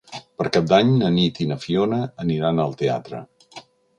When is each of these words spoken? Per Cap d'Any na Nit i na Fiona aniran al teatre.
Per 0.41 0.45
Cap 0.53 0.63
d'Any 0.71 0.93
na 1.01 1.09
Nit 1.17 1.41
i 1.43 1.47
na 1.51 1.59
Fiona 1.67 2.01
aniran 2.25 2.61
al 2.65 2.75
teatre. 2.83 3.23